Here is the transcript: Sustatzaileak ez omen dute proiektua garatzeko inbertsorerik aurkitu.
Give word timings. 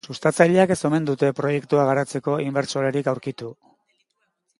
Sustatzaileak 0.09 0.71
ez 0.75 0.77
omen 0.89 1.03
dute 1.09 1.29
proiektua 1.39 1.83
garatzeko 1.89 2.39
inbertsorerik 2.45 3.11
aurkitu. 3.13 3.51